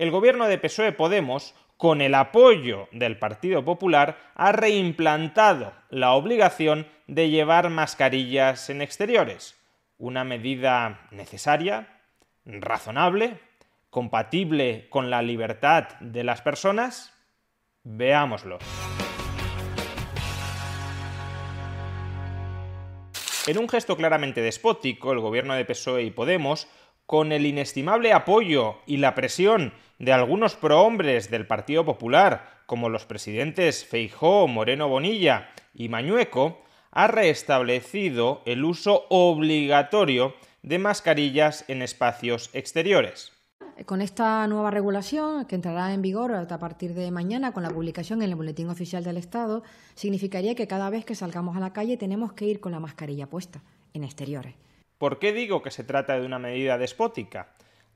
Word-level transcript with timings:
El 0.00 0.10
gobierno 0.10 0.48
de 0.48 0.56
PSOE 0.56 0.92
Podemos, 0.92 1.54
con 1.76 2.00
el 2.00 2.14
apoyo 2.14 2.88
del 2.90 3.18
Partido 3.18 3.66
Popular, 3.66 4.16
ha 4.34 4.50
reimplantado 4.50 5.74
la 5.90 6.12
obligación 6.12 6.86
de 7.06 7.28
llevar 7.28 7.68
mascarillas 7.68 8.70
en 8.70 8.80
exteriores, 8.80 9.60
una 9.98 10.24
medida 10.24 11.06
necesaria, 11.10 12.00
razonable, 12.46 13.40
compatible 13.90 14.86
con 14.88 15.10
la 15.10 15.20
libertad 15.20 15.88
de 16.00 16.24
las 16.24 16.40
personas? 16.40 17.12
Veámoslo. 17.84 18.58
En 23.46 23.58
un 23.58 23.68
gesto 23.68 23.98
claramente 23.98 24.40
despótico, 24.40 25.12
el 25.12 25.20
gobierno 25.20 25.52
de 25.52 25.66
PSOE 25.66 26.04
y 26.04 26.10
Podemos, 26.10 26.68
con 27.04 27.32
el 27.32 27.44
inestimable 27.44 28.14
apoyo 28.14 28.78
y 28.86 28.96
la 28.96 29.14
presión 29.14 29.74
de 30.00 30.12
algunos 30.14 30.56
prohombres 30.56 31.30
del 31.30 31.46
Partido 31.46 31.84
Popular, 31.84 32.62
como 32.64 32.88
los 32.88 33.04
presidentes 33.04 33.84
Feijó, 33.84 34.48
Moreno 34.48 34.88
Bonilla 34.88 35.50
y 35.74 35.90
Mañueco, 35.90 36.62
ha 36.90 37.06
restablecido 37.06 38.40
el 38.46 38.64
uso 38.64 39.04
obligatorio 39.10 40.34
de 40.62 40.78
mascarillas 40.78 41.66
en 41.68 41.82
espacios 41.82 42.48
exteriores. 42.54 43.32
Con 43.84 44.00
esta 44.00 44.46
nueva 44.46 44.70
regulación, 44.70 45.44
que 45.44 45.54
entrará 45.54 45.92
en 45.92 46.02
vigor 46.02 46.34
a 46.34 46.58
partir 46.58 46.94
de 46.94 47.10
mañana 47.10 47.52
con 47.52 47.62
la 47.62 47.70
publicación 47.70 48.22
en 48.22 48.30
el 48.30 48.36
Boletín 48.36 48.70
Oficial 48.70 49.04
del 49.04 49.18
Estado, 49.18 49.62
significaría 49.94 50.54
que 50.54 50.66
cada 50.66 50.88
vez 50.88 51.04
que 51.04 51.14
salgamos 51.14 51.56
a 51.58 51.60
la 51.60 51.74
calle 51.74 51.98
tenemos 51.98 52.32
que 52.32 52.46
ir 52.46 52.60
con 52.60 52.72
la 52.72 52.80
mascarilla 52.80 53.26
puesta, 53.26 53.62
en 53.92 54.04
exteriores. 54.04 54.54
¿Por 54.96 55.18
qué 55.18 55.34
digo 55.34 55.62
que 55.62 55.70
se 55.70 55.84
trata 55.84 56.18
de 56.18 56.24
una 56.24 56.38
medida 56.38 56.78
despótica? 56.78 57.48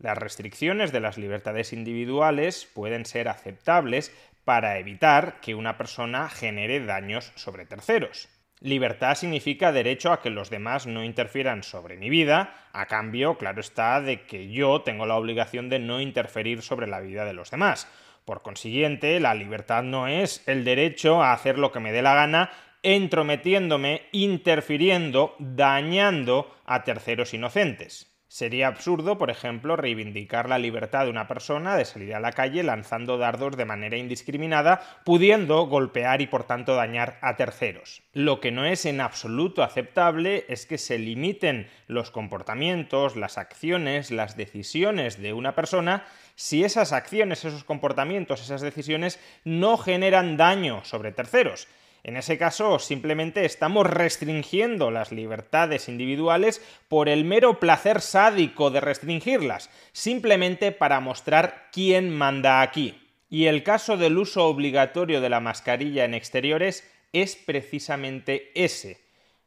Las 0.05 0.19
restricciones 0.19 0.93
de 0.93 1.01
las 1.01 1.17
libertades 1.17 1.73
individuales 1.73 2.71
pueden 2.75 3.07
ser 3.07 3.27
aceptables 3.27 4.15
para 4.45 4.79
evitar 4.79 5.41
que 5.41 5.55
una 5.55 5.79
persona 5.79 6.29
genere 6.29 6.85
daños 6.85 7.33
sobre 7.37 7.65
terceros. 7.65 8.29
Libertad 8.61 9.15
significa 9.15 9.73
derecho 9.73 10.13
a 10.13 10.21
que 10.21 10.29
los 10.29 10.51
demás 10.51 10.87
no 10.87 11.05
interfieran 11.05 11.63
sobre 11.63 11.97
mi 11.97 12.11
vida, 12.11 12.53
a 12.75 12.85
cambio, 12.85 13.39
claro 13.39 13.63
está, 13.63 14.03
de 14.03 14.27
que 14.27 14.51
yo 14.51 14.83
tengo 14.83 15.07
la 15.07 15.17
obligación 15.17 15.71
de 15.71 15.79
no 15.79 16.03
interferir 16.03 16.61
sobre 16.61 16.87
la 16.87 17.01
vida 17.01 17.25
de 17.25 17.33
los 17.33 17.51
demás. 17.51 17.89
Por 18.27 18.43
consiguiente, 18.43 19.19
la 19.21 19.33
libertad 19.33 19.85
no 19.85 20.07
es 20.07 20.47
el 20.47 20.65
derecho 20.65 21.23
a 21.23 21.33
hacer 21.33 21.59
lo 21.59 21.73
que 21.73 21.81
me 21.81 21.93
dé 21.93 22.03
la 22.03 22.15
gana 22.15 22.51
entrometiéndome, 22.83 24.03
interfiriendo, 24.13 25.35
dañando 25.39 26.55
a 26.67 26.85
terceros 26.85 27.33
inocentes. 27.33 28.14
Sería 28.29 28.67
absurdo, 28.67 29.17
por 29.17 29.31
ejemplo, 29.31 29.77
reivindicar 29.77 30.49
la 30.49 30.59
libertad 30.59 31.05
de 31.05 31.11
una 31.11 31.29
persona 31.29 31.77
de 31.77 31.85
salir 31.85 32.15
a 32.15 32.21
la 32.21 32.33
calle 32.33 32.63
lanzando 32.63 33.17
dardos 33.17 33.57
de 33.57 33.65
manera 33.65 33.97
indiscriminada, 33.97 34.83
pudiendo 35.05 35.67
golpear 35.67 36.21
y 36.21 36.27
por 36.27 36.45
tanto 36.45 36.75
dañar 36.75 37.19
a 37.21 37.37
terceros. 37.37 38.03
Lo 38.13 38.41
que 38.41 38.51
no 38.51 38.65
es 38.65 38.87
en 38.87 39.01
absoluto 39.01 39.63
aceptable 39.63 40.47
es 40.49 40.67
que 40.67 40.79
se 40.79 40.99
limiten 40.99 41.69
los 41.87 42.11
comportamientos, 42.11 43.15
las 43.15 43.39
acciones, 43.39 44.11
las 44.11 44.37
decisiones 44.37 45.21
de 45.21 45.33
una 45.33 45.55
persona 45.55 46.05
si 46.37 46.65
esas 46.65 46.93
acciones, 46.93 47.45
esos 47.45 47.65
comportamientos, 47.65 48.43
esas 48.43 48.61
decisiones 48.61 49.21
no 49.45 49.77
generan 49.77 50.37
daño 50.37 50.85
sobre 50.85 51.13
terceros. 51.13 51.69
En 52.05 52.19
ese 52.19 52.37
caso, 52.37 52.79
simplemente 52.79 53.47
estamos 53.47 53.89
restringiendo 53.89 54.91
las 54.91 55.11
libertades 55.11 55.89
individuales 55.89 56.63
por 56.87 57.09
el 57.09 57.25
mero 57.25 57.59
placer 57.59 58.03
sádico 58.03 58.71
de 58.71 58.83
restringirlas, 58.83 59.71
simplemente 59.93 60.71
para 60.71 61.01
mostrar 61.01 61.71
quién 61.73 62.15
manda 62.15 62.61
aquí. 62.61 63.01
Y 63.31 63.47
el 63.47 63.63
caso 63.63 63.97
del 63.97 64.19
uso 64.19 64.45
obligatorio 64.45 65.23
de 65.23 65.31
la 65.31 65.41
mascarilla 65.41 66.05
en 66.05 66.13
exteriores 66.13 66.87
es 67.15 67.37
precisamente 67.37 68.53
ese. 68.55 69.01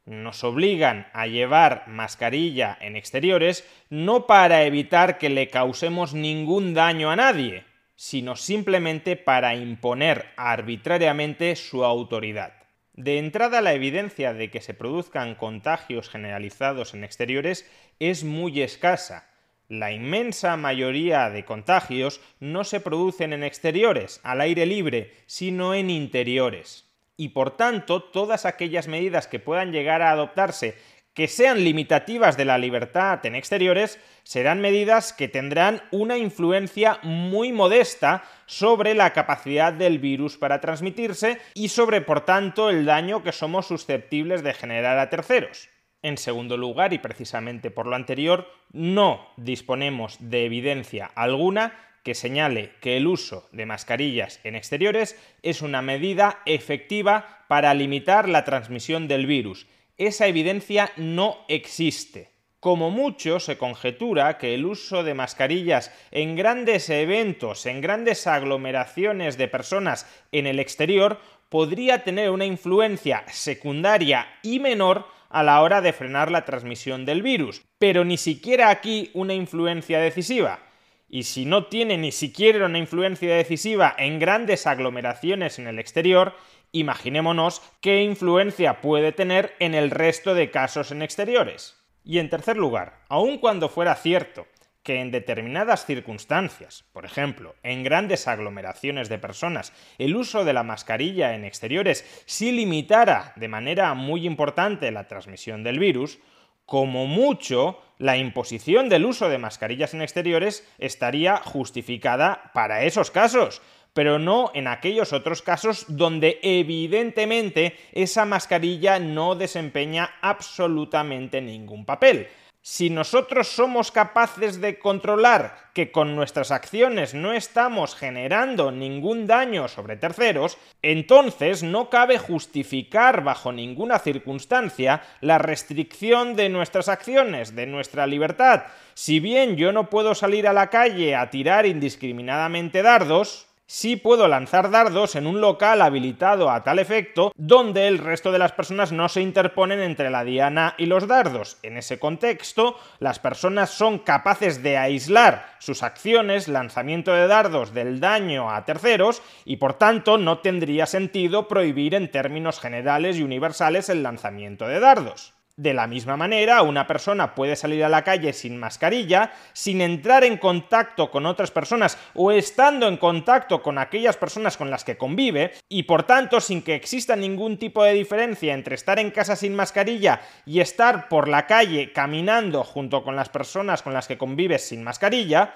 Nos 0.04 0.42
obligan 0.42 1.06
a 1.12 1.28
llevar 1.28 1.84
mascarilla 1.86 2.76
en 2.80 2.96
exteriores 2.96 3.64
no 3.88 4.26
para 4.26 4.64
evitar 4.64 5.18
que 5.18 5.28
le 5.28 5.48
causemos 5.48 6.12
ningún 6.12 6.74
daño 6.74 7.12
a 7.12 7.16
nadie, 7.16 7.67
sino 7.98 8.36
simplemente 8.36 9.16
para 9.16 9.56
imponer 9.56 10.26
arbitrariamente 10.36 11.56
su 11.56 11.84
autoridad. 11.84 12.52
De 12.92 13.18
entrada, 13.18 13.60
la 13.60 13.72
evidencia 13.74 14.32
de 14.32 14.52
que 14.52 14.60
se 14.60 14.72
produzcan 14.72 15.34
contagios 15.34 16.08
generalizados 16.08 16.94
en 16.94 17.02
exteriores 17.02 17.68
es 17.98 18.22
muy 18.22 18.62
escasa. 18.62 19.28
La 19.66 19.90
inmensa 19.90 20.56
mayoría 20.56 21.28
de 21.28 21.44
contagios 21.44 22.20
no 22.38 22.62
se 22.62 22.78
producen 22.78 23.32
en 23.32 23.42
exteriores, 23.42 24.20
al 24.22 24.42
aire 24.42 24.64
libre, 24.64 25.12
sino 25.26 25.74
en 25.74 25.90
interiores. 25.90 26.88
Y 27.16 27.30
por 27.30 27.56
tanto, 27.56 28.00
todas 28.00 28.46
aquellas 28.46 28.86
medidas 28.86 29.26
que 29.26 29.40
puedan 29.40 29.72
llegar 29.72 30.02
a 30.02 30.12
adoptarse 30.12 30.76
que 31.18 31.26
sean 31.26 31.64
limitativas 31.64 32.36
de 32.36 32.44
la 32.44 32.58
libertad 32.58 33.26
en 33.26 33.34
exteriores 33.34 33.98
serán 34.22 34.60
medidas 34.60 35.12
que 35.12 35.26
tendrán 35.26 35.82
una 35.90 36.16
influencia 36.16 37.00
muy 37.02 37.50
modesta 37.50 38.22
sobre 38.46 38.94
la 38.94 39.12
capacidad 39.12 39.72
del 39.72 39.98
virus 39.98 40.36
para 40.36 40.60
transmitirse 40.60 41.40
y 41.54 41.70
sobre, 41.70 42.02
por 42.02 42.20
tanto, 42.20 42.70
el 42.70 42.84
daño 42.84 43.24
que 43.24 43.32
somos 43.32 43.66
susceptibles 43.66 44.44
de 44.44 44.54
generar 44.54 44.96
a 45.00 45.10
terceros. 45.10 45.68
En 46.02 46.18
segundo 46.18 46.56
lugar, 46.56 46.92
y 46.92 46.98
precisamente 46.98 47.72
por 47.72 47.88
lo 47.88 47.96
anterior, 47.96 48.46
no 48.70 49.26
disponemos 49.36 50.18
de 50.20 50.44
evidencia 50.44 51.10
alguna 51.16 51.72
que 52.04 52.14
señale 52.14 52.74
que 52.80 52.96
el 52.96 53.08
uso 53.08 53.48
de 53.50 53.66
mascarillas 53.66 54.38
en 54.44 54.54
exteriores 54.54 55.18
es 55.42 55.62
una 55.62 55.82
medida 55.82 56.42
efectiva 56.46 57.44
para 57.48 57.74
limitar 57.74 58.28
la 58.28 58.44
transmisión 58.44 59.08
del 59.08 59.26
virus 59.26 59.66
esa 59.98 60.26
evidencia 60.26 60.92
no 60.96 61.38
existe. 61.48 62.30
Como 62.60 62.90
mucho 62.90 63.38
se 63.38 63.56
conjetura 63.56 64.38
que 64.38 64.54
el 64.54 64.64
uso 64.64 65.04
de 65.04 65.14
mascarillas 65.14 65.92
en 66.10 66.34
grandes 66.34 66.90
eventos, 66.90 67.66
en 67.66 67.80
grandes 67.80 68.26
aglomeraciones 68.26 69.38
de 69.38 69.46
personas 69.46 70.06
en 70.32 70.46
el 70.46 70.58
exterior, 70.58 71.20
podría 71.48 72.02
tener 72.02 72.30
una 72.30 72.46
influencia 72.46 73.24
secundaria 73.28 74.26
y 74.42 74.58
menor 74.58 75.06
a 75.28 75.42
la 75.42 75.62
hora 75.62 75.80
de 75.80 75.92
frenar 75.92 76.30
la 76.30 76.44
transmisión 76.44 77.04
del 77.04 77.22
virus, 77.22 77.62
pero 77.78 78.04
ni 78.04 78.16
siquiera 78.16 78.70
aquí 78.70 79.10
una 79.14 79.34
influencia 79.34 80.00
decisiva. 80.00 80.60
Y 81.08 81.22
si 81.22 81.44
no 81.44 81.66
tiene 81.66 81.96
ni 81.96 82.12
siquiera 82.12 82.66
una 82.66 82.78
influencia 82.78 83.34
decisiva 83.34 83.94
en 83.96 84.18
grandes 84.18 84.66
aglomeraciones 84.66 85.58
en 85.58 85.66
el 85.66 85.78
exterior, 85.78 86.34
Imaginémonos 86.72 87.62
qué 87.80 88.02
influencia 88.02 88.80
puede 88.80 89.12
tener 89.12 89.54
en 89.58 89.74
el 89.74 89.90
resto 89.90 90.34
de 90.34 90.50
casos 90.50 90.90
en 90.90 91.02
exteriores. 91.02 91.76
Y 92.04 92.18
en 92.18 92.28
tercer 92.28 92.56
lugar, 92.56 93.00
aun 93.08 93.38
cuando 93.38 93.68
fuera 93.68 93.94
cierto 93.94 94.46
que 94.82 95.00
en 95.00 95.10
determinadas 95.10 95.84
circunstancias, 95.84 96.84
por 96.92 97.04
ejemplo, 97.04 97.54
en 97.62 97.84
grandes 97.84 98.26
aglomeraciones 98.26 99.08
de 99.10 99.18
personas, 99.18 99.72
el 99.98 100.16
uso 100.16 100.44
de 100.44 100.54
la 100.54 100.62
mascarilla 100.62 101.34
en 101.34 101.44
exteriores 101.44 102.06
sí 102.24 102.52
limitara 102.52 103.32
de 103.36 103.48
manera 103.48 103.92
muy 103.94 104.26
importante 104.26 104.90
la 104.90 105.08
transmisión 105.08 105.62
del 105.62 105.78
virus, 105.78 106.18
como 106.64 107.06
mucho, 107.06 107.82
la 107.98 108.18
imposición 108.18 108.88
del 108.88 109.06
uso 109.06 109.28
de 109.28 109.38
mascarillas 109.38 109.94
en 109.94 110.02
exteriores 110.02 110.66
estaría 110.78 111.38
justificada 111.38 112.50
para 112.52 112.84
esos 112.84 113.10
casos, 113.10 113.62
pero 113.98 114.20
no 114.20 114.52
en 114.54 114.68
aquellos 114.68 115.12
otros 115.12 115.42
casos 115.42 115.84
donde 115.88 116.38
evidentemente 116.44 117.76
esa 117.90 118.24
mascarilla 118.26 119.00
no 119.00 119.34
desempeña 119.34 120.08
absolutamente 120.22 121.40
ningún 121.40 121.84
papel. 121.84 122.28
Si 122.62 122.90
nosotros 122.90 123.48
somos 123.48 123.90
capaces 123.90 124.60
de 124.60 124.78
controlar 124.78 125.70
que 125.74 125.90
con 125.90 126.14
nuestras 126.14 126.52
acciones 126.52 127.12
no 127.12 127.32
estamos 127.32 127.96
generando 127.96 128.70
ningún 128.70 129.26
daño 129.26 129.66
sobre 129.66 129.96
terceros, 129.96 130.58
entonces 130.80 131.64
no 131.64 131.90
cabe 131.90 132.18
justificar 132.18 133.24
bajo 133.24 133.50
ninguna 133.50 133.98
circunstancia 133.98 135.02
la 135.20 135.38
restricción 135.38 136.36
de 136.36 136.50
nuestras 136.50 136.88
acciones, 136.88 137.56
de 137.56 137.66
nuestra 137.66 138.06
libertad. 138.06 138.62
Si 138.94 139.18
bien 139.18 139.56
yo 139.56 139.72
no 139.72 139.90
puedo 139.90 140.14
salir 140.14 140.46
a 140.46 140.52
la 140.52 140.70
calle 140.70 141.16
a 141.16 141.30
tirar 141.30 141.66
indiscriminadamente 141.66 142.82
dardos, 142.82 143.47
sí 143.68 143.96
puedo 143.96 144.26
lanzar 144.28 144.70
dardos 144.70 145.14
en 145.14 145.26
un 145.26 145.42
local 145.42 145.82
habilitado 145.82 146.50
a 146.50 146.64
tal 146.64 146.78
efecto 146.78 147.32
donde 147.36 147.86
el 147.86 147.98
resto 147.98 148.32
de 148.32 148.38
las 148.38 148.52
personas 148.52 148.92
no 148.92 149.08
se 149.10 149.20
interponen 149.20 149.80
entre 149.80 150.10
la 150.10 150.24
diana 150.24 150.74
y 150.78 150.86
los 150.86 151.06
dardos. 151.06 151.58
En 151.62 151.76
ese 151.76 151.98
contexto, 151.98 152.76
las 152.98 153.18
personas 153.18 153.70
son 153.70 153.98
capaces 153.98 154.62
de 154.62 154.78
aislar 154.78 155.54
sus 155.58 155.82
acciones, 155.82 156.48
lanzamiento 156.48 157.12
de 157.12 157.26
dardos, 157.26 157.74
del 157.74 158.00
daño 158.00 158.50
a 158.50 158.64
terceros 158.64 159.22
y 159.44 159.58
por 159.58 159.74
tanto 159.74 160.16
no 160.16 160.38
tendría 160.38 160.86
sentido 160.86 161.46
prohibir 161.46 161.94
en 161.94 162.10
términos 162.10 162.60
generales 162.60 163.18
y 163.18 163.22
universales 163.22 163.90
el 163.90 164.02
lanzamiento 164.02 164.66
de 164.66 164.80
dardos. 164.80 165.37
De 165.58 165.74
la 165.74 165.88
misma 165.88 166.16
manera, 166.16 166.62
una 166.62 166.86
persona 166.86 167.34
puede 167.34 167.56
salir 167.56 167.82
a 167.82 167.88
la 167.88 168.04
calle 168.04 168.32
sin 168.32 168.56
mascarilla, 168.58 169.32
sin 169.52 169.80
entrar 169.80 170.22
en 170.22 170.36
contacto 170.36 171.10
con 171.10 171.26
otras 171.26 171.50
personas 171.50 171.98
o 172.14 172.30
estando 172.30 172.86
en 172.86 172.96
contacto 172.96 173.60
con 173.60 173.76
aquellas 173.76 174.16
personas 174.16 174.56
con 174.56 174.70
las 174.70 174.84
que 174.84 174.96
convive, 174.96 175.54
y 175.68 175.82
por 175.82 176.04
tanto 176.04 176.40
sin 176.40 176.62
que 176.62 176.76
exista 176.76 177.16
ningún 177.16 177.58
tipo 177.58 177.82
de 177.82 177.94
diferencia 177.94 178.54
entre 178.54 178.76
estar 178.76 179.00
en 179.00 179.10
casa 179.10 179.34
sin 179.34 179.56
mascarilla 179.56 180.20
y 180.46 180.60
estar 180.60 181.08
por 181.08 181.26
la 181.26 181.48
calle 181.48 181.92
caminando 181.92 182.62
junto 182.62 183.02
con 183.02 183.16
las 183.16 183.28
personas 183.28 183.82
con 183.82 183.92
las 183.92 184.06
que 184.06 184.16
convives 184.16 184.68
sin 184.68 184.84
mascarilla, 184.84 185.54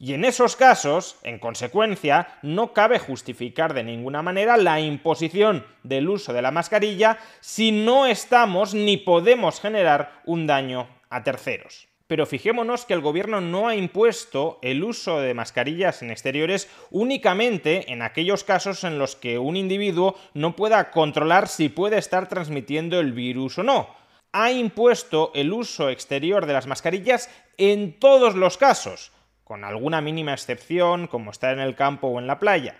y 0.00 0.14
en 0.14 0.24
esos 0.24 0.54
casos, 0.54 1.16
en 1.24 1.38
consecuencia, 1.40 2.38
no 2.42 2.72
cabe 2.72 3.00
justificar 3.00 3.74
de 3.74 3.82
ninguna 3.82 4.22
manera 4.22 4.56
la 4.56 4.80
imposición 4.80 5.66
del 5.82 6.08
uso 6.08 6.32
de 6.32 6.42
la 6.42 6.52
mascarilla 6.52 7.18
si 7.40 7.72
no 7.72 8.06
estamos 8.06 8.74
ni 8.74 8.96
podemos 8.96 9.60
generar 9.60 10.22
un 10.24 10.46
daño 10.46 10.88
a 11.10 11.24
terceros. 11.24 11.88
Pero 12.06 12.26
fijémonos 12.26 12.86
que 12.86 12.94
el 12.94 13.00
gobierno 13.00 13.40
no 13.40 13.68
ha 13.68 13.74
impuesto 13.74 14.60
el 14.62 14.84
uso 14.84 15.20
de 15.20 15.34
mascarillas 15.34 16.00
en 16.00 16.10
exteriores 16.10 16.70
únicamente 16.90 17.92
en 17.92 18.00
aquellos 18.00 18.44
casos 18.44 18.84
en 18.84 18.98
los 18.98 19.16
que 19.16 19.38
un 19.38 19.56
individuo 19.56 20.14
no 20.32 20.54
pueda 20.56 20.90
controlar 20.90 21.48
si 21.48 21.68
puede 21.68 21.98
estar 21.98 22.28
transmitiendo 22.28 23.00
el 23.00 23.12
virus 23.12 23.58
o 23.58 23.62
no. 23.62 23.94
Ha 24.32 24.52
impuesto 24.52 25.32
el 25.34 25.52
uso 25.52 25.90
exterior 25.90 26.46
de 26.46 26.52
las 26.52 26.66
mascarillas 26.66 27.28
en 27.58 27.98
todos 27.98 28.36
los 28.36 28.56
casos, 28.56 29.12
con 29.48 29.64
alguna 29.64 30.02
mínima 30.02 30.34
excepción 30.34 31.06
como 31.06 31.30
estar 31.30 31.54
en 31.54 31.60
el 31.60 31.74
campo 31.74 32.08
o 32.08 32.18
en 32.18 32.26
la 32.26 32.38
playa. 32.38 32.76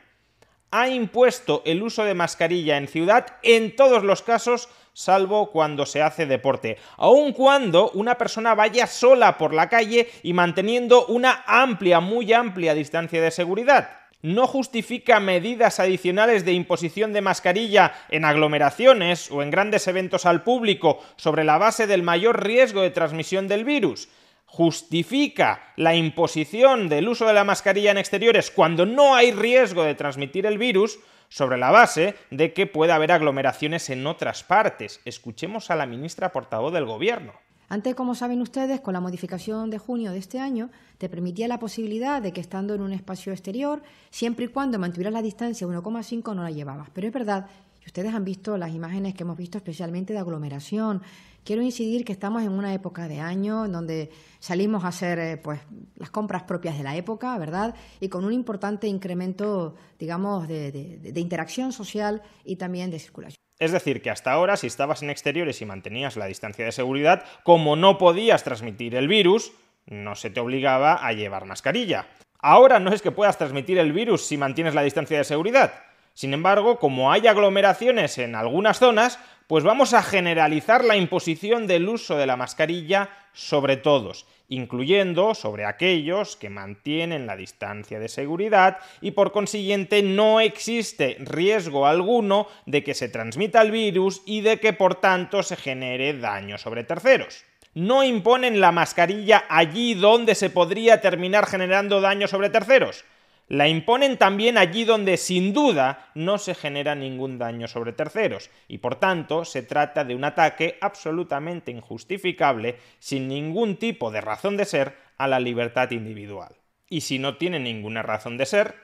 Ha 0.70 0.90
impuesto 0.90 1.62
el 1.64 1.82
uso 1.82 2.04
de 2.04 2.12
mascarilla 2.12 2.76
en 2.76 2.88
ciudad 2.88 3.38
en 3.42 3.74
todos 3.74 4.04
los 4.04 4.22
casos, 4.22 4.68
salvo 4.92 5.50
cuando 5.50 5.86
se 5.86 6.02
hace 6.02 6.26
deporte, 6.26 6.76
aun 6.98 7.32
cuando 7.32 7.90
una 7.92 8.18
persona 8.18 8.54
vaya 8.54 8.86
sola 8.86 9.38
por 9.38 9.54
la 9.54 9.70
calle 9.70 10.10
y 10.22 10.34
manteniendo 10.34 11.06
una 11.06 11.42
amplia, 11.46 12.00
muy 12.00 12.34
amplia 12.34 12.74
distancia 12.74 13.22
de 13.22 13.30
seguridad. 13.30 13.88
No 14.20 14.46
justifica 14.46 15.20
medidas 15.20 15.80
adicionales 15.80 16.44
de 16.44 16.52
imposición 16.52 17.14
de 17.14 17.22
mascarilla 17.22 17.94
en 18.10 18.26
aglomeraciones 18.26 19.30
o 19.30 19.42
en 19.42 19.50
grandes 19.50 19.88
eventos 19.88 20.26
al 20.26 20.42
público 20.42 21.02
sobre 21.16 21.44
la 21.44 21.56
base 21.56 21.86
del 21.86 22.02
mayor 22.02 22.44
riesgo 22.44 22.82
de 22.82 22.90
transmisión 22.90 23.48
del 23.48 23.64
virus, 23.64 24.10
justifica 24.48 25.72
la 25.76 25.94
imposición 25.94 26.88
del 26.88 27.08
uso 27.08 27.26
de 27.26 27.34
la 27.34 27.44
mascarilla 27.44 27.90
en 27.90 27.98
exteriores 27.98 28.50
cuando 28.50 28.86
no 28.86 29.14
hay 29.14 29.30
riesgo 29.30 29.84
de 29.84 29.94
transmitir 29.94 30.46
el 30.46 30.56
virus 30.56 30.98
sobre 31.28 31.58
la 31.58 31.70
base 31.70 32.16
de 32.30 32.54
que 32.54 32.66
pueda 32.66 32.94
haber 32.94 33.12
aglomeraciones 33.12 33.90
en 33.90 34.06
otras 34.06 34.42
partes. 34.42 35.00
Escuchemos 35.04 35.70
a 35.70 35.76
la 35.76 35.86
ministra 35.86 36.32
portavoz 36.32 36.72
del 36.72 36.86
Gobierno. 36.86 37.34
Antes, 37.68 37.94
como 37.94 38.14
saben 38.14 38.40
ustedes, 38.40 38.80
con 38.80 38.94
la 38.94 39.00
modificación 39.00 39.68
de 39.68 39.76
junio 39.76 40.12
de 40.12 40.18
este 40.18 40.40
año, 40.40 40.70
te 40.96 41.10
permitía 41.10 41.46
la 41.48 41.58
posibilidad 41.58 42.22
de 42.22 42.32
que 42.32 42.40
estando 42.40 42.74
en 42.74 42.80
un 42.80 42.94
espacio 42.94 43.30
exterior, 43.30 43.82
siempre 44.08 44.46
y 44.46 44.48
cuando 44.48 44.78
mantuvieras 44.78 45.12
la 45.12 45.20
distancia 45.20 45.66
1,5 45.66 46.34
no 46.34 46.42
la 46.42 46.50
llevabas. 46.50 46.88
Pero 46.94 47.08
es 47.08 47.12
verdad, 47.12 47.46
ustedes 47.88 48.14
han 48.14 48.24
visto 48.24 48.56
las 48.56 48.72
imágenes 48.72 49.14
que 49.14 49.22
hemos 49.22 49.36
visto 49.36 49.58
especialmente 49.58 50.12
de 50.12 50.18
aglomeración, 50.18 51.02
quiero 51.42 51.62
incidir 51.62 52.04
que 52.04 52.12
estamos 52.12 52.42
en 52.42 52.52
una 52.52 52.74
época 52.74 53.08
de 53.08 53.20
año 53.20 53.66
donde 53.66 54.10
salimos 54.38 54.84
a 54.84 54.88
hacer 54.88 55.18
eh, 55.18 55.36
pues 55.38 55.60
las 55.96 56.10
compras 56.10 56.42
propias 56.42 56.76
de 56.76 56.84
la 56.84 56.96
época, 56.96 57.36
¿verdad? 57.38 57.74
Y 58.00 58.10
con 58.10 58.26
un 58.26 58.32
importante 58.34 58.86
incremento, 58.86 59.74
digamos, 59.98 60.46
de, 60.46 61.12
interacción 61.16 61.72
social 61.72 62.22
y 62.44 62.56
también 62.56 62.90
de 62.90 62.98
circulación. 62.98 63.38
Es 63.58 63.72
decir, 63.72 64.02
que 64.02 64.10
hasta 64.10 64.30
ahora, 64.30 64.58
si 64.58 64.66
estabas 64.66 65.02
en 65.02 65.08
exteriores 65.08 65.62
y 65.62 65.64
mantenías 65.64 66.16
la 66.16 66.26
distancia 66.26 66.66
de 66.66 66.72
seguridad, 66.72 67.24
como 67.42 67.74
no 67.74 67.96
podías 67.96 68.44
transmitir 68.44 68.94
el 68.94 69.08
virus, 69.08 69.52
no 69.86 70.14
se 70.14 70.28
te 70.28 70.40
obligaba 70.40 70.94
a 70.94 71.12
llevar 71.14 71.46
mascarilla. 71.46 72.06
Ahora 72.38 72.78
no 72.78 72.92
es 72.92 73.00
que 73.00 73.10
puedas 73.10 73.38
transmitir 73.38 73.78
el 73.78 73.92
virus 73.92 74.26
si 74.26 74.36
mantienes 74.36 74.74
la 74.74 74.82
distancia 74.82 75.16
de 75.16 75.24
seguridad. 75.24 75.87
Sin 76.18 76.34
embargo, 76.34 76.80
como 76.80 77.12
hay 77.12 77.28
aglomeraciones 77.28 78.18
en 78.18 78.34
algunas 78.34 78.80
zonas, 78.80 79.20
pues 79.46 79.62
vamos 79.62 79.94
a 79.94 80.02
generalizar 80.02 80.84
la 80.84 80.96
imposición 80.96 81.68
del 81.68 81.88
uso 81.88 82.16
de 82.16 82.26
la 82.26 82.36
mascarilla 82.36 83.08
sobre 83.32 83.76
todos, 83.76 84.26
incluyendo 84.48 85.36
sobre 85.36 85.64
aquellos 85.64 86.34
que 86.34 86.50
mantienen 86.50 87.28
la 87.28 87.36
distancia 87.36 88.00
de 88.00 88.08
seguridad 88.08 88.78
y 89.00 89.12
por 89.12 89.30
consiguiente 89.30 90.02
no 90.02 90.40
existe 90.40 91.18
riesgo 91.20 91.86
alguno 91.86 92.48
de 92.66 92.82
que 92.82 92.94
se 92.94 93.08
transmita 93.08 93.62
el 93.62 93.70
virus 93.70 94.20
y 94.26 94.40
de 94.40 94.58
que 94.58 94.72
por 94.72 94.96
tanto 94.96 95.44
se 95.44 95.54
genere 95.54 96.14
daño 96.14 96.58
sobre 96.58 96.82
terceros. 96.82 97.44
No 97.74 98.02
imponen 98.02 98.60
la 98.60 98.72
mascarilla 98.72 99.44
allí 99.48 99.94
donde 99.94 100.34
se 100.34 100.50
podría 100.50 101.00
terminar 101.00 101.46
generando 101.46 102.00
daño 102.00 102.26
sobre 102.26 102.50
terceros 102.50 103.04
la 103.48 103.66
imponen 103.66 104.18
también 104.18 104.58
allí 104.58 104.84
donde 104.84 105.16
sin 105.16 105.54
duda 105.54 106.10
no 106.14 106.36
se 106.36 106.54
genera 106.54 106.94
ningún 106.94 107.38
daño 107.38 107.66
sobre 107.66 107.94
terceros 107.94 108.50
y 108.68 108.78
por 108.78 108.96
tanto 108.96 109.46
se 109.46 109.62
trata 109.62 110.04
de 110.04 110.14
un 110.14 110.24
ataque 110.24 110.76
absolutamente 110.82 111.70
injustificable 111.70 112.76
sin 112.98 113.26
ningún 113.26 113.76
tipo 113.76 114.10
de 114.10 114.20
razón 114.20 114.58
de 114.58 114.66
ser 114.66 114.96
a 115.16 115.26
la 115.28 115.40
libertad 115.40 115.90
individual. 115.90 116.56
Y 116.90 117.00
si 117.00 117.18
no 117.18 117.36
tiene 117.36 117.58
ninguna 117.58 118.02
razón 118.02 118.36
de 118.36 118.46
ser, 118.46 118.74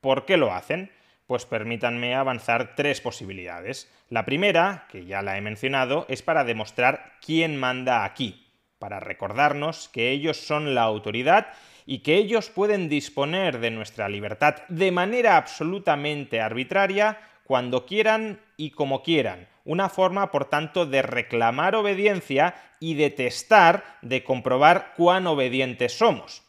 ¿por 0.00 0.24
qué 0.24 0.36
lo 0.36 0.52
hacen? 0.52 0.90
Pues 1.26 1.46
permítanme 1.46 2.14
avanzar 2.14 2.74
tres 2.74 3.00
posibilidades. 3.00 3.92
La 4.08 4.24
primera, 4.24 4.86
que 4.90 5.04
ya 5.04 5.22
la 5.22 5.36
he 5.36 5.40
mencionado, 5.40 6.06
es 6.08 6.22
para 6.22 6.44
demostrar 6.44 7.12
quién 7.20 7.56
manda 7.56 8.04
aquí, 8.04 8.47
para 8.78 9.00
recordarnos 9.00 9.88
que 9.88 10.10
ellos 10.10 10.36
son 10.36 10.74
la 10.74 10.82
autoridad 10.82 11.48
y 11.86 12.00
que 12.00 12.16
ellos 12.16 12.50
pueden 12.50 12.88
disponer 12.88 13.60
de 13.60 13.70
nuestra 13.70 14.08
libertad 14.08 14.56
de 14.68 14.92
manera 14.92 15.36
absolutamente 15.36 16.40
arbitraria 16.40 17.18
cuando 17.44 17.86
quieran 17.86 18.40
y 18.56 18.70
como 18.70 19.02
quieran. 19.02 19.48
Una 19.64 19.88
forma, 19.88 20.30
por 20.30 20.46
tanto, 20.46 20.86
de 20.86 21.02
reclamar 21.02 21.74
obediencia 21.74 22.54
y 22.80 22.94
de 22.94 23.10
testar, 23.10 23.98
de 24.02 24.22
comprobar 24.22 24.92
cuán 24.96 25.26
obedientes 25.26 25.96
somos. 25.96 26.42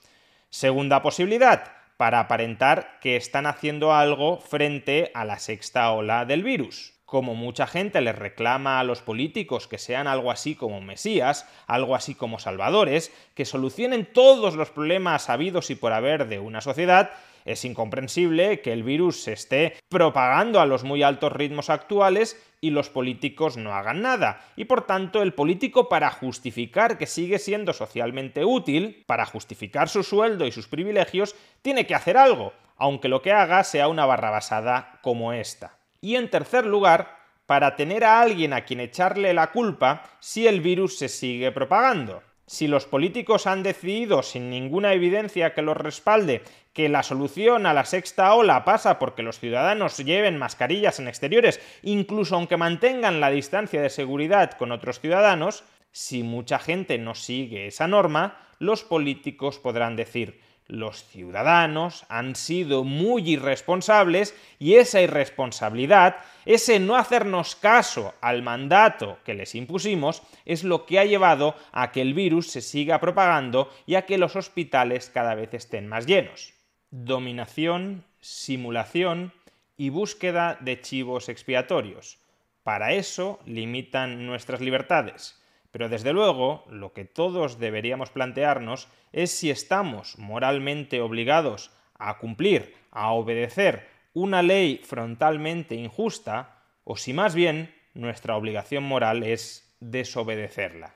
Segunda 0.49 1.01
posibilidad, 1.01 1.71
para 1.97 2.19
aparentar 2.19 2.99
que 3.01 3.15
están 3.15 3.45
haciendo 3.45 3.93
algo 3.93 4.39
frente 4.39 5.11
a 5.13 5.25
la 5.25 5.39
sexta 5.39 5.91
ola 5.91 6.25
del 6.25 6.43
virus 6.43 6.98
como 7.09 7.33
mucha 7.33 7.65
gente 7.65 8.01
les 8.01 8.15
reclama 8.15 8.79
a 8.79 8.83
los 8.83 9.01
políticos 9.01 9.67
que 9.67 9.79
sean 9.79 10.07
algo 10.07 10.29
así 10.29 10.53
como 10.53 10.79
mesías, 10.79 11.47
algo 11.65 11.95
así 11.95 12.13
como 12.13 12.37
salvadores, 12.37 13.11
que 13.33 13.45
solucionen 13.45 14.05
todos 14.05 14.55
los 14.55 14.69
problemas 14.69 15.29
habidos 15.29 15.71
y 15.71 15.75
por 15.75 15.91
haber 15.91 16.27
de 16.27 16.37
una 16.37 16.61
sociedad, 16.61 17.11
es 17.45 17.65
incomprensible 17.65 18.61
que 18.61 18.73
el 18.73 18.83
virus 18.83 19.23
se 19.23 19.33
esté 19.33 19.75
propagando 19.89 20.59
a 20.59 20.67
los 20.67 20.83
muy 20.83 21.01
altos 21.01 21.31
ritmos 21.31 21.71
actuales 21.71 22.39
y 22.61 22.69
los 22.69 22.89
políticos 22.89 23.57
no 23.57 23.73
hagan 23.73 24.03
nada. 24.03 24.45
Y 24.55 24.65
por 24.65 24.85
tanto, 24.85 25.23
el 25.23 25.33
político 25.33 25.89
para 25.89 26.11
justificar 26.11 26.99
que 26.99 27.07
sigue 27.07 27.39
siendo 27.39 27.73
socialmente 27.73 28.45
útil, 28.45 29.03
para 29.07 29.25
justificar 29.25 29.89
su 29.89 30.03
sueldo 30.03 30.45
y 30.45 30.51
sus 30.51 30.67
privilegios, 30.67 31.35
tiene 31.63 31.87
que 31.87 31.95
hacer 31.95 32.17
algo, 32.17 32.53
aunque 32.77 33.07
lo 33.07 33.23
que 33.23 33.31
haga 33.31 33.63
sea 33.63 33.87
una 33.87 34.05
barrabasada 34.05 34.99
como 35.01 35.33
esta. 35.33 35.78
Y 36.01 36.15
en 36.15 36.29
tercer 36.29 36.65
lugar, 36.65 37.17
para 37.45 37.75
tener 37.75 38.03
a 38.03 38.21
alguien 38.21 38.53
a 38.53 38.63
quien 38.63 38.79
echarle 38.79 39.33
la 39.33 39.51
culpa 39.51 40.03
si 40.19 40.47
el 40.47 40.61
virus 40.61 40.97
se 40.97 41.09
sigue 41.09 41.51
propagando. 41.51 42.21
Si 42.45 42.67
los 42.67 42.85
políticos 42.85 43.45
han 43.45 43.61
decidido, 43.61 44.23
sin 44.23 44.49
ninguna 44.49 44.93
evidencia 44.93 45.53
que 45.53 45.61
los 45.61 45.77
respalde, 45.77 46.41
que 46.73 46.89
la 46.89 47.03
solución 47.03 47.65
a 47.65 47.73
la 47.73 47.85
sexta 47.85 48.33
ola 48.33 48.65
pasa 48.65 48.97
porque 48.97 49.21
los 49.21 49.39
ciudadanos 49.39 49.97
lleven 49.97 50.37
mascarillas 50.37 50.99
en 50.99 51.07
exteriores, 51.07 51.59
incluso 51.83 52.35
aunque 52.35 52.57
mantengan 52.57 53.19
la 53.19 53.29
distancia 53.29 53.81
de 53.81 53.89
seguridad 53.89 54.51
con 54.51 54.71
otros 54.71 54.99
ciudadanos, 54.99 55.63
Si 55.91 56.21
mucha 56.21 56.59
gente 56.59 56.99
no 56.99 57.15
sigue 57.15 57.65
esa 57.65 57.87
norma, 57.87 58.37
los 58.59 58.83
políticos 58.83 59.57
podrán 59.57 59.95
decir 59.95 60.39
los 60.69 61.03
ciudadanos 61.03 62.05
han 62.09 62.35
sido 62.35 62.83
muy 62.83 63.31
irresponsables 63.31 64.35
y 64.59 64.75
esa 64.75 65.01
irresponsabilidad, 65.01 66.17
ese 66.45 66.79
no 66.79 66.95
hacernos 66.95 67.55
caso 67.55 68.13
al 68.21 68.43
mandato 68.43 69.17
que 69.25 69.33
les 69.33 69.55
impusimos, 69.55 70.21
es 70.45 70.63
lo 70.63 70.85
que 70.85 70.99
ha 70.99 71.05
llevado 71.05 71.55
a 71.71 71.91
que 71.91 72.01
el 72.01 72.13
virus 72.13 72.51
se 72.51 72.61
siga 72.61 72.99
propagando 72.99 73.69
y 73.85 73.95
a 73.95 74.05
que 74.05 74.19
los 74.19 74.35
hospitales 74.35 75.09
cada 75.09 75.35
vez 75.35 75.53
estén 75.53 75.87
más 75.87 76.05
llenos. 76.05 76.53
Dominación, 76.91 78.05
simulación 78.21 79.33
y 79.75 79.89
búsqueda 79.89 80.57
de 80.61 80.79
chivos 80.79 81.29
expiatorios. 81.29 82.19
Para 82.63 82.93
eso 82.93 83.39
limitan 83.45 84.27
nuestras 84.27 84.61
libertades. 84.61 85.38
Pero 85.71 85.89
desde 85.89 86.13
luego, 86.13 86.65
lo 86.69 86.93
que 86.93 87.05
todos 87.05 87.59
deberíamos 87.59 88.09
plantearnos 88.09 88.87
es 89.11 89.31
si 89.31 89.51
estamos 89.51 90.17
moralmente 90.17 91.01
obligados 91.01 91.71
a 91.97 92.17
cumplir, 92.17 92.75
a 92.91 93.11
obedecer 93.11 93.87
una 94.13 94.41
ley 94.41 94.81
frontalmente 94.83 95.75
injusta, 95.75 96.63
o 96.83 96.97
si 96.97 97.13
más 97.13 97.35
bien 97.35 97.73
nuestra 97.93 98.35
obligación 98.35 98.83
moral 98.83 99.23
es 99.23 99.75
desobedecerla. 99.79 100.95